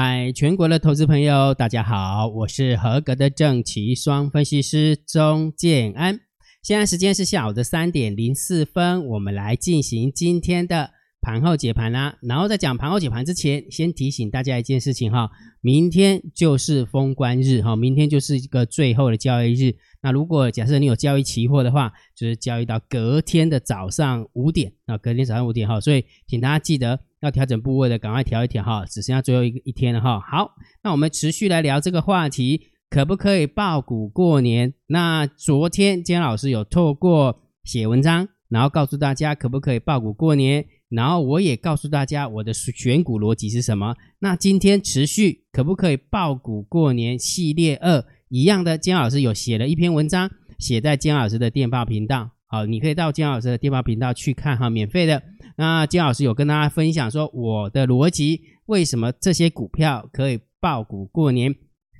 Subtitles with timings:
[0.00, 6.20] 嗨，全国的投资朋友，大家好，我是合格的证期双分析师钟建安。
[6.62, 12.16] 现在时间是下午的三点零四分，我们来进行今天的盘后解盘啦。
[12.22, 15.30] 然后在讲盘后解盘之前，先提醒大家一件事情哈，
[15.60, 19.74] 明天就是封关日哈，明天就是一个最后的交易日。
[20.00, 27.00] 那如果假设你有交易期货的话，就是交易到隔天的早上五点啊，隔天早上五点哈，所以请大家记得。
[27.20, 30.20] 要调整部位的，赶快调一调哈，只剩下最后一一天了哈。
[30.20, 34.74] 好，那我们持续来聊这个话题，可不可以爆股过年？
[34.86, 43.96] 那昨天姜老师有透过写文章，然后告诉大家可不可以爆股过年，然后我也告诉大家我的选股逻辑是什么。
[44.20, 52.37] 那今天持续可不可以爆股过年系列二一样的，姜老师有写了一篇文章，写在姜老师的电报频道。
[52.50, 55.22] 好，你可以到金老师的电报频道去看哈，免费的。
[55.56, 61.54] 那金老师有跟大家分享说我的逻辑，为什么这些股票可以爆股过年？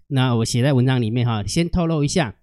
[0.06, 2.34] 那我写在文章里面哈，先透露一下，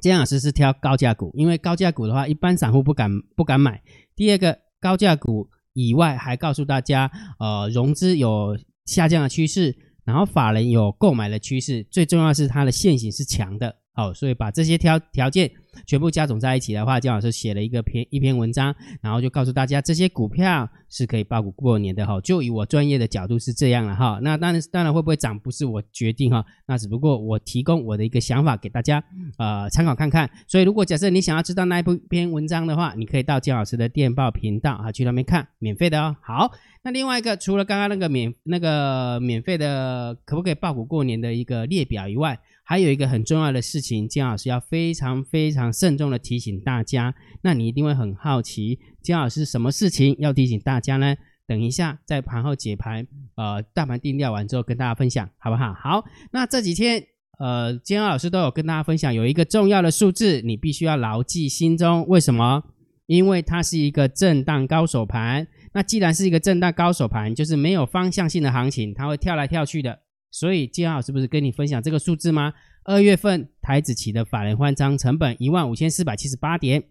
[0.00, 3.82] 金老师是挑高价股，因为高价股的话，一般散户不敢不敢买。
[4.14, 9.76] 第二个，高价股以外，还告诉大家，呃，融资有下降的趋势，
[10.06, 13.76] 然后法人有购买的趋势，最重要是它的线型是强的。
[13.96, 15.50] 好，所以把这些条条件
[15.86, 22.20] 全部加总在一起的话，姜老师写了一个篇一篇文章，然后就告诉大家这些股票是可以爆股过年的哈。
[22.20, 24.18] 就以我专业的角度是这样了哈。
[24.22, 29.02] 那当然当然会不会涨不是我决定哈，那只不过我提供我的一个想法给大家
[29.38, 30.30] 呃参考看看。
[30.46, 36.14] 所以如果假设你想要知道那一篇文章的话，你可以到姜老师的电报频道啊去那边看，免费的哦。
[36.20, 42.38] 好，那另外一个除了刚刚那个免那个免费的可不可以爆股过年的一个列表以外，
[42.68, 47.14] 还有一个很重要的事情，姜老师要非常非常慎重的提醒大家。
[47.42, 51.14] 那你一定会很好奇，姜老师什么事情要提醒大家呢？
[51.46, 53.06] 等一下在盘后解盘，
[53.36, 55.72] 呃，大盘定调完之后跟大家分享，好不好？
[55.74, 57.00] 好，那这几天，
[57.38, 62.04] 呃，姜老师都有跟大家分享，有一个重要的数字，你必须要牢记心中。
[62.08, 62.64] 为什么？
[63.06, 65.46] 因为它是一个震荡高手盘。
[65.72, 70.00] 那既然是一个震荡高手盘，就是没有方向性的行情，它会跳来跳去的。
[70.30, 72.52] 所以姜老师不是跟你分享这个数字吗？
[72.84, 76.84] 二月份台子期的法人换仓成本一万五千四百七十八点，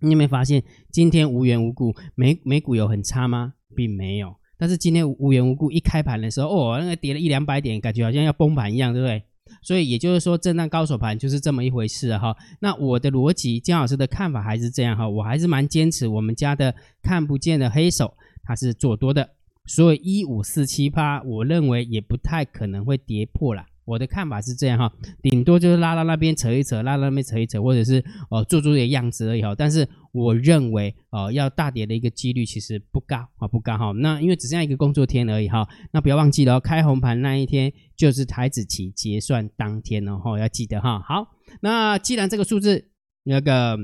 [0.00, 3.54] 你有没有发现今天无缘无故美美股有很差吗？
[3.74, 4.34] 并没有。
[4.56, 9.22] 但是今天无缘无故一开盘的时候，哦，那个跌了一两百点，感觉好像要崩盘一样，对不对？
[9.62, 12.36] 所以也就是说，震荡高手盘就是这么一回事哈。
[12.60, 19.36] 那我的逻辑，姜老师的看法还是这样哈，我还是蛮坚持我们家的看不见的黑手，它是做多的。
[19.68, 23.64] 所以一五四七八，我认为也不太可能会跌破了。
[23.84, 24.92] 我的看法是这样哈，
[25.22, 29.54] 顶多就是拉到那边扯一扯，拉到那边扯一扯，或者是呃做做的样子而已哈。
[29.54, 33.92] 但是我认为呃要大跌的一个几率其实不高啊，不高哈。
[33.92, 35.66] 那因为只剩下一个工作天而已哈。
[35.90, 41.00] 那不要忘记了，开红盘那一天就是台子期结算当天哦，要记得哈。
[41.00, 41.28] 好，
[41.62, 42.90] 那既然这个数字
[43.22, 43.78] 那个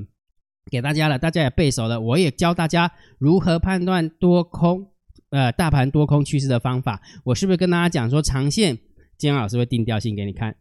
[0.71, 4.91] 给大家了，大家也背熟了，我也教大家如何判断多空。
[5.34, 8.78] 呃，大盘多空趋势的方法，我是不是跟大家讲说，长线
[9.19, 10.55] 姜老师会定调性给你看？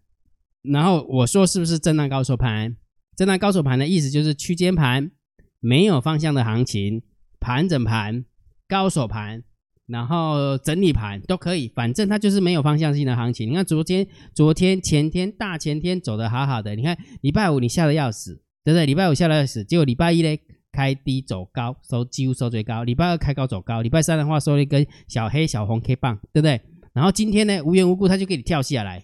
[0.64, 2.76] 然后我说是不是震荡高手盘？
[3.16, 5.12] 震荡高手盘的意思就是区间盘，
[5.60, 7.04] 没有方向的行情，
[7.40, 8.26] 盘整盘、
[8.68, 9.44] 高手盘，
[9.86, 13.52] 然后整理盘都可以，反正它就是没有方向性的行情。
[13.52, 18.88] 你看昨天、昨天、前天、大前天走得好好的，你看礼拜五你吓得要死，对不对？
[18.88, 20.42] 礼拜五吓得要死，结果礼拜一嘞。
[20.74, 22.84] 开低走高，收几乎收最高。
[22.84, 26.60] 礼拜二开高走高，礼拜三的话收一根小黑小红 K 棒，对不对？
[26.94, 29.04] 然后今天呢，无缘无故他就给你跳下来，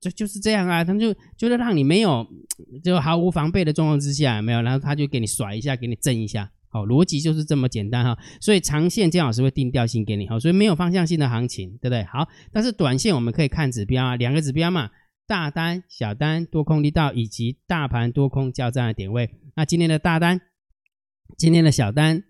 [0.00, 2.26] 就就是这样啊，他就就是让你没有
[2.82, 8.18] 就毫无防备的状况之下，没有，然后他就给你甩一下，给你震一下，好，逻辑就是这么简单哈。
[8.40, 12.02] 所以长线姜老师会定调性给你，好，所以没有方向性的行情，对不对？
[12.04, 14.90] 好，但是短线我们可以看指标啊，两个指标嘛，
[15.26, 19.30] 大单、小单、多空力道以及大盘多空交战的点位。
[19.54, 20.40] 那今天的大单。
[21.36, 22.22] 今天的小单，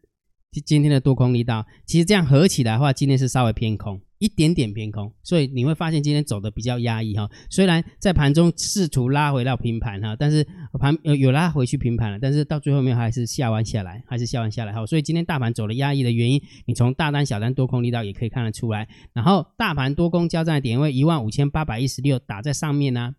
[0.64, 7.31] 今天的多空力道，其实这样合起来的话，今天是稍微偏空，一点点偏空，所以你会发现今天走的比较压抑哈。
[7.49, 10.44] 虽然在盘中试图拉回到平盘哈，但是
[10.79, 14.85] 盘有有拉回去平盘了，但是到最后面还是下弯下来，还是下弯下来哈。
[14.85, 18.88] 所以今天大盘走了压抑的原因，你从大单、小单、多空力道也可以看得出来。
[19.12, 23.14] 然后大盘多空交战点位一万五千八百一十六打在上面呢、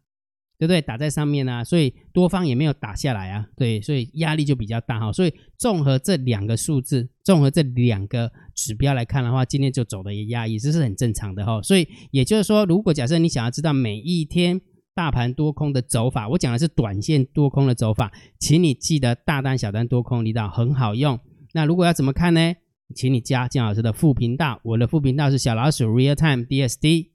[0.61, 0.79] 对不对？
[0.79, 5.11] 打在上面啊，所以多方也没有打下来啊，对，所以压力就比较大哈。
[5.11, 11.59] 所以综合这两个数字，综合这两个指标来看的话，今天就走的也压抑，这是很正常的哈。
[11.63, 14.61] 所以也就是说，如果假设你想要知道每一天
[14.93, 21.19] 大盘多空的走法，我讲的是短线多空的走法，请你记得大单、小单多空力道很好用。
[21.55, 22.53] 那如果要怎么看呢？
[22.93, 27.10] 请你加姜老师的副频道，我的副频道是小老鼠 Real Time DSD。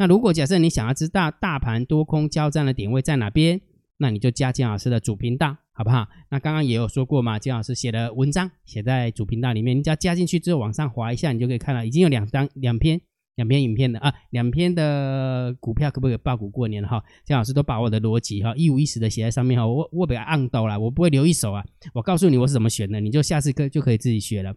[0.00, 3.60] 那如果假设你想要知道大盘多空交战的点位在哪边，
[3.98, 6.08] 那你就加金老师的主频道，好不好？
[6.30, 12.98] 那刚刚也有说过嘛，金老师写的文章写在主频道里面，你只要加进去之后往上滑一下，你就可以看到已经有两张两篇
[13.36, 17.04] 两篇影片的啊，两篇的股票可不可以爆股过年哈？
[17.26, 21.62] 金老师都把我的逻辑哈一五一十的写在上面哈，我我比较按刀了，我不会留一手啊，
[21.92, 24.54] 我告诉你我是怎么选的，你就下次可就可以自己学了。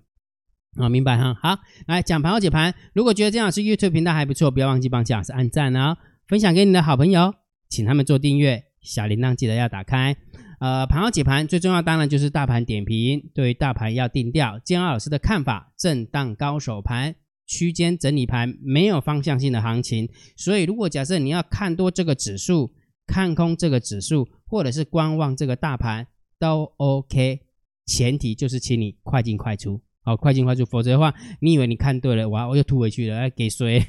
[0.76, 1.38] 啊、哦，明白哈。
[1.42, 2.74] 好，来讲盘后解盘。
[2.94, 5.98] 如果觉得建老师 YouTube 频道还不错，不要忘记帮建老师按赞哦，
[6.28, 7.34] 分享给你的好朋友，
[7.70, 10.16] 请他们做订阅，小铃铛记得要打开。
[10.60, 14.58] 呃，盘后解盘最重要当然就是大盘点评，对于大盘要定调。
[14.60, 17.16] 建安老师的看法：震荡高手盘，
[17.46, 20.10] 区间整理盘，没有方向性的行情。
[20.38, 22.74] 所以，如果假设你要看多这个指数，
[23.06, 26.08] 看空这个指数，或者是观望这个大盘，
[26.40, 27.42] 都 OK。
[27.86, 29.82] 前提就是请你快进快出。
[30.04, 33.82] 好，快进快出，否则的话，你以为你看对了，哇，我又吐回去了，要给谁？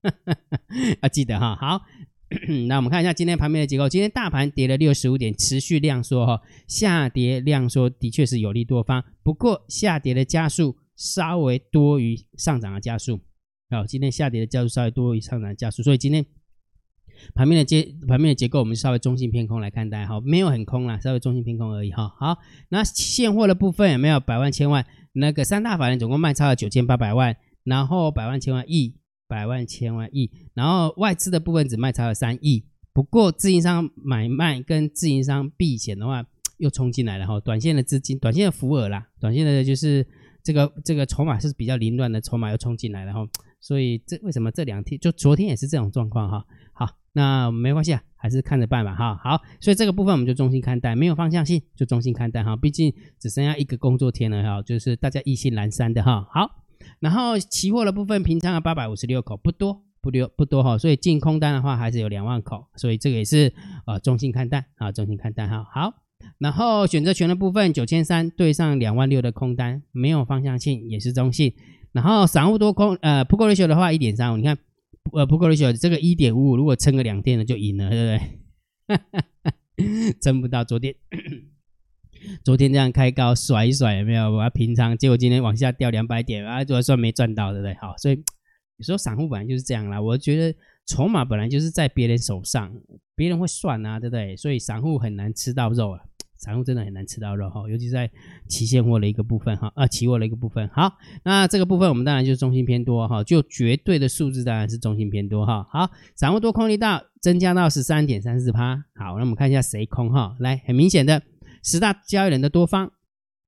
[1.00, 1.54] 啊，记得哈。
[1.56, 1.82] 好，
[2.68, 3.88] 那我们看一下今天盘面的结构。
[3.88, 13.20] 今天大盘跌了六十五点，持续量缩哈，下跌量缩的确是有利多方，不过下跌的加速稍微多于上涨的加速。
[13.70, 16.24] 好，今天下跌的加速稍微多于上涨的加速，所以今天。
[17.34, 22.08] 盘面的结盘面的结构，我们稍微中性偏空来看待哈，没有很空啦，稍微中性偏空而已哈。
[22.18, 22.38] 好，
[22.70, 24.84] 那现货的部分有没有百万千万？
[25.12, 28.94] 那个三大法人总共卖超了九千八百万，然后百万千万亿，
[29.26, 32.64] 百万千万亿，然后外资的部分只卖超了三亿。
[32.92, 36.24] 不过自营商买卖跟自营商避险的话，
[36.58, 37.40] 又冲进来了哈。
[37.40, 40.06] 短线的资金，短线的浮额啦，短线的就是
[40.42, 43.20] 这个这个筹码是比较凌乱的筹码又冲进来了哈。
[43.60, 46.44] 所以这为什么这两天就昨天也是这种状况哈？
[46.78, 46.94] 好。
[47.14, 49.16] 那没关系啊，还是看着办吧哈。
[49.16, 52.54] 好，所以这个部分我们就中性看待，没有方向性就中性看待哈。
[52.54, 56.28] 毕竟只剩下一个工作天了哈，就是大家意兴阑珊的哈。
[56.30, 56.48] 好，
[57.00, 60.78] 然后期货的部分平仓了八百五十六口，不多不多不多哈。
[60.78, 63.52] 所以净空单的话还是有两万口，所以这个也是
[63.86, 65.66] 呃中性看待啊，中性看待哈。
[65.72, 65.94] 好，
[66.38, 71.52] 然后选择权的部分九千三对上两万六的空单，没有方向性也是中性。
[71.90, 74.56] 然后散户多空呃 Put Ratio 的话一点三五，你看。
[75.12, 78.94] 呃，不够的小这个一点五五，如果撑个两天了就赢了，对不
[79.76, 80.14] 对？
[80.20, 80.94] 撑不到昨天，
[82.44, 84.30] 昨天这样开高甩一甩有没有？
[84.30, 87.74] 我要平仓，结果今天往下掉两百点啊，就算没赚到，对不对？
[87.74, 88.14] 好，所以
[88.76, 90.00] 有时候散户本来就是这样啦。
[90.00, 92.74] 我觉得筹码本来就是在别人手上，
[93.14, 94.36] 别人会算啊，对不对？
[94.36, 96.00] 所以散户很难吃到肉啊。
[96.38, 98.08] 散户真的很难吃到肉哈，尤其是在
[98.46, 100.68] 期现货的一个部分哈，啊，期货的一个部分。
[100.68, 105.66] 好，那这个部分我们当然就是中性偏多哈，就绝对的数字当然是中性偏多哈。
[105.70, 108.76] 好，散户多空力道增加到十三点三四趴。
[108.94, 111.20] 好，那我们看一下谁空哈，来，很明显的
[111.64, 112.92] 十大交易人的多方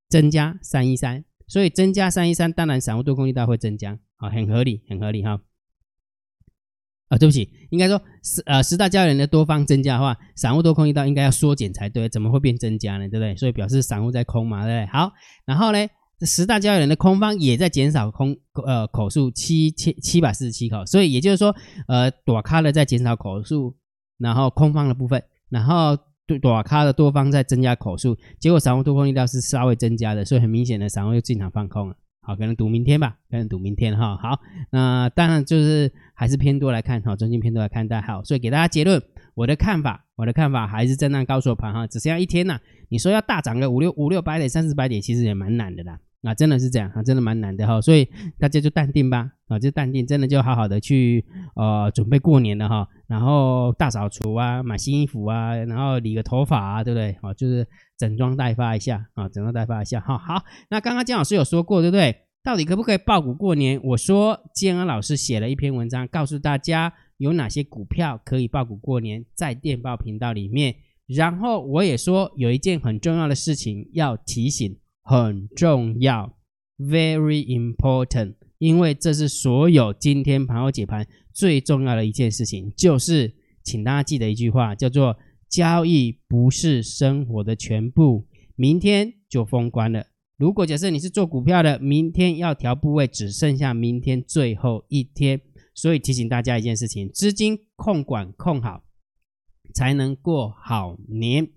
[0.08, 5.40] 增加三一三，所以增加三一三，当然散户多空力道会增加，好，很合理，很合理哈。
[7.10, 13.08] 啊，对不起，应该说十呃十大交易人的多方增加的话，散户多空力道应该要缩减才对，怎么会变增加呢？
[13.08, 13.34] 对不对？
[13.34, 14.92] 所以表示散户在空嘛，对不对？
[14.92, 15.10] 好，
[15.44, 15.78] 然后呢，
[16.22, 21.52] 十大交易人的空方也在减少空呃口数七千七百四十七口，所以也就是说，
[21.88, 23.74] 呃，大咖的在减少口数，
[24.16, 25.96] 然后空方的部分，然后
[26.40, 31.96] 大咖的多方在增加口数，结果散户多空力道是稍微增加的，所以很明显的散户又进场放空了。
[32.22, 34.16] 好，可能赌明天吧，可能赌明天哈。
[34.16, 39.02] 好，那当然就是还是偏多来看哈，中性偏多来看待好，所以给大家结论，
[39.34, 42.60] 我的看法，我的看法还是震荡高手盘哈，只剩下一天呐。
[42.90, 45.98] 你说要大涨个五六五六百点、三四百点，其实也蛮难的啦。
[46.22, 47.80] 啊，真的是这样啊，真的蛮难的哈。
[47.80, 48.08] 所以
[48.38, 51.24] 大家就淡定吧，啊，就淡定，真的就好好的去
[51.54, 52.88] 呃准备过年了哈。
[53.06, 57.16] 然后大扫除啊，买新衣服啊，然后理个头发啊，对不对？
[57.22, 57.66] 啊，就是。
[58.00, 60.42] 整装待发一下啊，整装待发一下，好好。
[60.70, 62.16] 那刚刚姜老师有说过，对不对？
[62.42, 63.78] 到底可不可以抱股过年？
[63.84, 70.74] 我说建安老师写了一篇文章，告诉大家有哪些股票可以抱股过年，在电报频道里面。
[71.08, 74.78] 然后我也说有一件很重要的事情要提醒，
[75.10, 76.38] 很重要
[76.78, 85.16] ，very important，因为这是所有今天盘后解盘最重要的一件事情，就是请大家记得一句话，叫做。
[85.48, 90.06] 交易不是生活的全部，明天就封关了。
[90.36, 95.40] 如果假设你是做股票的，明天要调部位，只剩下明天最后一天。
[95.74, 98.84] 所以提醒大家一件事情：资金控管控好，
[99.74, 101.50] 才能过好年。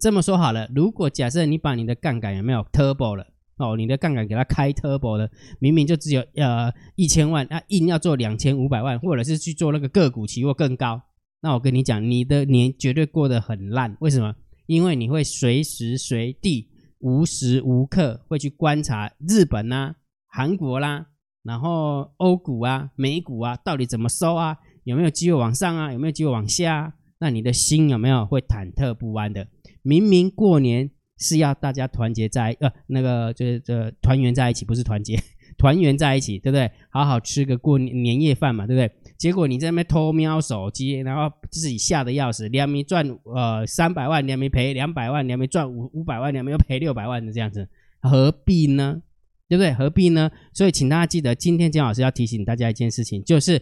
[0.00, 3.26] 这么说好了，如果假设你把你的杠杆有没有 turbo 了
[3.58, 11.02] 哦，你的杠杆给它开 turbo 了，明明就只有呃一千万，那硬要做两千五百万，或者是去做那个个股期货更高。
[11.42, 13.96] 那我跟你讲，你的年绝对过得很烂。
[14.00, 14.34] 为什么？
[14.66, 16.68] 因为你会随时随地、
[17.00, 19.94] 无时无刻会去观察日本啦、啊、
[20.28, 21.06] 韩国啦，
[21.42, 24.56] 然后欧股啊、美股啊，到底怎么收啊？
[24.84, 25.92] 有没有机会往上啊？
[25.92, 26.92] 有没有机会往下啊？
[27.18, 29.46] 那你的心有没有会忐忑不安的？
[29.82, 35.18] 明明过年是要大家团结在呃那个就是这团圆在一起，不是团结，
[35.58, 36.70] 团圆在一起，对不对？
[36.90, 38.90] 好好吃个过年年夜饭嘛，对不对？
[39.18, 47.68] 结果你在那边偷瞄手机，然后自己吓得要死，两米赚呃三百万，两米赔两百万，两米赚五五百万，两米又赔六百万的这样子，
[48.00, 49.02] 何必呢？
[49.48, 49.74] 对不对？
[49.74, 50.30] 何必呢？
[50.54, 53.60] 所以请大家记得，今天姜老师要提醒大家一件事情，就是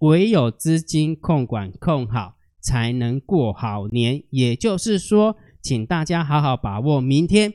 [0.00, 4.22] 唯有资金控管控好，才能过好年。
[4.30, 7.50] 也就是说，请大家好好把握明天。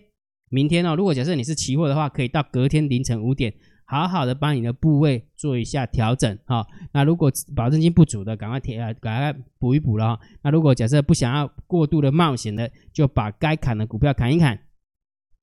[0.49, 3.53] 明天哦，如果假设你是期货的话，可以到隔天凌晨五点。
[3.85, 10.19] 好好的把你的部位做一下调整哈，那如果保证金不足的，赶快贴啊，赶快补一补了哈。
[10.43, 14.59] 那如果假设不想要过度的冒险的，就把该砍的股票砍一砍，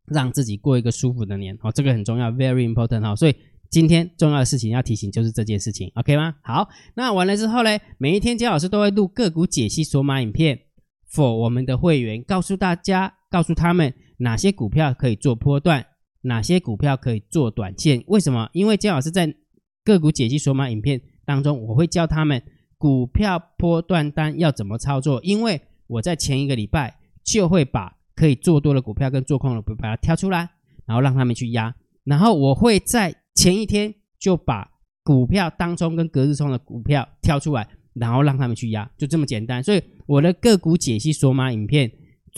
[0.06, 3.14] 让自己过一个舒服的年哦，这个很重要，very important 哈。
[3.14, 3.34] 所以
[3.70, 6.34] 今天重要的事情要提醒就是这件事情，OK 吗？
[6.42, 10.60] 好，那完了之后呢，每一天姜老师都会录个股解析索码影片
[11.10, 15.86] ，for 我们的会员，告诉大家，告诉他们哪些股票可以做波段。
[16.22, 18.02] 哪些股票可以做短线？
[18.08, 18.50] 为什么？
[18.52, 19.32] 因为姜老师在
[19.84, 22.42] 个股解析索码影片当中，我会教他们
[22.76, 25.20] 股票波段单要怎么操作。
[25.22, 30.48] 因为我在前一个礼拜就会把可以做多的股票跟做空的股票把它挑出来，
[30.84, 31.72] 然后让他们去压。
[32.02, 34.68] 然后我会在前一天就把
[35.04, 39.62] 股票当中跟隔日冲的股票挑出来，然后让他们去压，就这么简单。
[39.62, 41.90] 所以我的个股解析索码影片。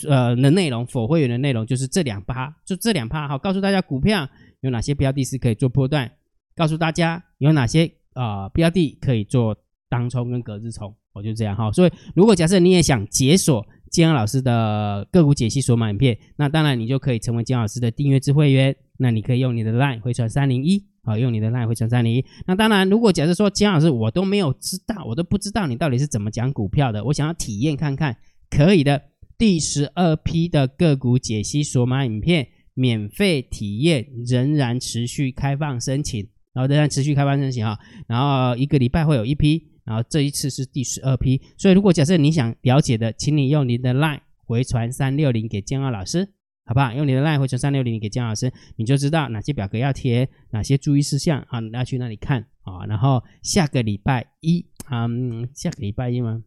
[0.07, 4.25] 呃，的内容，否会员的内容就是这两趴，就这两趴，好，告诉大家股票
[4.61, 6.09] 有哪些标的是可以做波段，
[6.55, 9.57] 告诉大家有哪些啊、呃、标的可以做
[9.89, 11.69] 当冲跟隔日冲，我就这样哈。
[11.73, 22.23] 所以，如果假设你也想解锁金安老师的个股解析索码影片，那当然你就可以成为金老师的订阅制会员，那你可以用你的 LINE 回传三零一，好，用你的 LINE 回传三零。
[22.45, 28.15] 那当然，如果假设说建安老师我都没有知道，我都不知道你到底是怎么讲股票的，我想要体验看看，
[28.49, 29.01] 可以的。
[29.37, 46.27] 第十二批的个股解析索马影片免费体验仍然持续开放申请，然后仍然持续开放申请哈，然后一个礼拜会有一批，然后这一次是第十二批，所以如果假设你想了解的，请你用你的 LINE 回传三六零给建安老师，
[46.69, 46.93] 好不好？
[46.93, 56.43] 用你的 LINE 回传三六零给江老师，你就知道哪些表格要填，哪些注意事项啊，你要去那里看啊，然后下个礼拜一，嗯，下个礼拜一吗？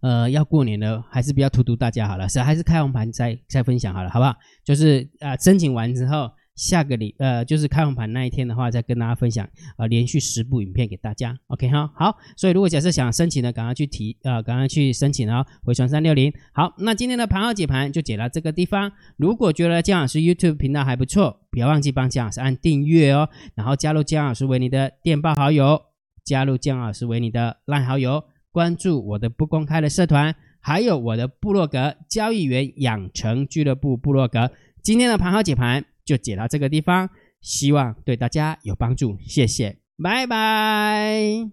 [0.00, 4.34] 呃，要过年了，还是不要荼毒大家好了，是还是开红盘再再分享好了，好不好？
[4.64, 12.16] 就是啊、申请完之后，下个礼呃，就是开红盘那一天的话，再跟大家分享呃，连续十部影片给大家，OK 哈，好。
[12.36, 16.32] 所以如果假设想申请的，赶快去提呃，赶快去申请哦，回传三六零。
[16.52, 18.92] 好，那今天的盘后解盘就解到这个地方。
[19.16, 25.82] 如果觉得姜老师 YouTube 频道还不错，不要忘记帮姜老师按订阅哦，然后加入姜老师为你的电报好友，
[26.24, 28.24] 加入姜老师为你的 LINE 好友。
[28.52, 34.52] 关注我的不公开的社团，还有我的部落格交易员养成俱乐部部落格。
[34.80, 37.08] 今天的盘后解盘就解到这个地方，
[37.40, 41.50] 希望对大家有帮助，谢谢，拜拜。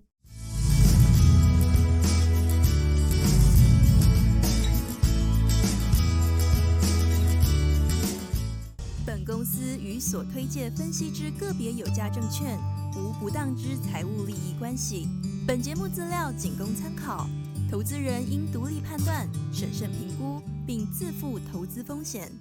[9.06, 12.58] 本公司与所推荐分析之个别有价证券
[12.96, 15.08] 无不当之财务利益关系。
[15.48, 17.28] 本节目资料仅供参考，
[17.70, 22.32] 投资人应独立判断、审慎评估，并自负投资风险。